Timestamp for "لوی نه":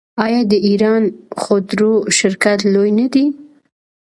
2.73-3.07